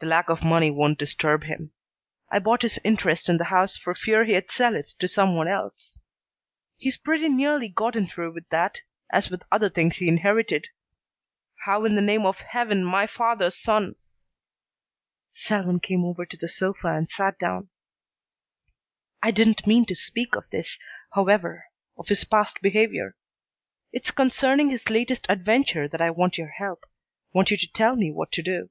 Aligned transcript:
"The 0.00 0.10
lack 0.10 0.28
of 0.28 0.44
money 0.44 0.68
doesn't 0.70 0.98
disturb 0.98 1.44
him. 1.44 1.72
I 2.30 2.38
bought 2.38 2.60
his 2.60 2.78
interest 2.84 3.30
in 3.30 3.38
the 3.38 3.44
house 3.44 3.78
for 3.78 3.94
fear 3.94 4.26
he'd 4.26 4.50
sell 4.50 4.74
it 4.76 4.90
to 4.98 5.08
some 5.08 5.34
one 5.34 5.48
else. 5.48 6.02
He's 6.76 6.98
pretty 6.98 7.30
nearly 7.30 7.70
gotten 7.70 8.04
through 8.06 8.34
with 8.34 8.46
that, 8.50 8.82
as 9.10 9.30
with 9.30 9.44
other 9.50 9.70
things 9.70 9.96
he 9.96 10.06
inherited. 10.08 10.68
How 11.64 11.86
in 11.86 11.94
the 11.94 12.02
name 12.02 12.26
of 12.26 12.40
Heaven 12.40 12.84
my 12.84 13.06
father's 13.06 13.56
son" 13.56 13.96
Selwyn 15.46 15.80
came 15.80 16.04
over 16.04 16.26
to 16.26 16.36
the 16.36 16.48
sofa 16.50 16.88
and 16.88 17.10
sat 17.10 17.38
down. 17.38 17.70
"I 19.22 19.30
didn't 19.30 19.66
mean 19.66 19.86
to 19.86 19.94
speak 19.94 20.36
of 20.36 20.50
this, 20.50 20.78
however; 21.14 21.68
of 21.96 22.08
his 22.08 22.24
past 22.24 22.60
behavior. 22.60 23.16
It's 23.90 24.10
concerning 24.10 24.68
his 24.68 24.90
latest 24.90 25.24
adventure 25.30 25.88
that 25.88 26.02
I 26.02 26.10
want 26.10 26.36
your 26.36 26.48
help, 26.50 26.84
want 27.32 27.50
you 27.50 27.56
to 27.56 27.72
tell 27.72 27.96
me 27.96 28.10
what 28.10 28.30
to 28.32 28.42
do." 28.42 28.68